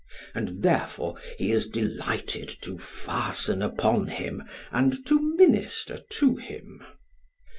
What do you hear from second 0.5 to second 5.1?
therefore he is delighted to fasten upon him and